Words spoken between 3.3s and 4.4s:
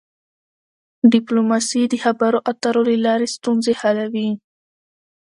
ستونزي حلوي.